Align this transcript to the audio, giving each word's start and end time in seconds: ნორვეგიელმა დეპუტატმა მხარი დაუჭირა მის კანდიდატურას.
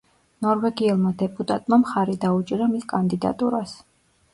ნორვეგიელმა 0.45 1.11
დეპუტატმა 1.21 1.81
მხარი 1.85 2.19
დაუჭირა 2.27 2.73
მის 2.77 2.93
კანდიდატურას. 2.97 3.83